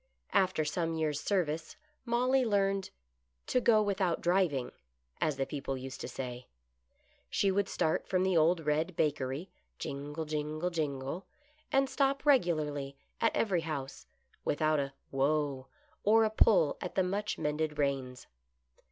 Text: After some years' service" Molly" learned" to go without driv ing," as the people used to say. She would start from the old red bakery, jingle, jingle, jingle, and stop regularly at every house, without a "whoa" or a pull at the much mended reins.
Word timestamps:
After 0.33 0.65
some 0.65 0.95
years' 0.95 1.19
service" 1.21 1.75
Molly" 2.05 2.43
learned" 2.43 2.89
to 3.45 3.61
go 3.61 3.83
without 3.83 4.19
driv 4.19 4.51
ing," 4.51 4.71
as 5.19 5.35
the 5.37 5.45
people 5.45 5.77
used 5.77 6.01
to 6.01 6.07
say. 6.07 6.47
She 7.29 7.51
would 7.51 7.69
start 7.69 8.07
from 8.07 8.23
the 8.23 8.35
old 8.35 8.61
red 8.65 8.95
bakery, 8.95 9.51
jingle, 9.77 10.25
jingle, 10.25 10.71
jingle, 10.71 11.27
and 11.71 11.87
stop 11.87 12.25
regularly 12.25 12.97
at 13.19 13.35
every 13.35 13.61
house, 13.61 14.07
without 14.43 14.79
a 14.79 14.95
"whoa" 15.11 15.67
or 16.03 16.23
a 16.23 16.31
pull 16.31 16.77
at 16.81 16.95
the 16.95 17.03
much 17.03 17.37
mended 17.37 17.77
reins. 17.77 18.25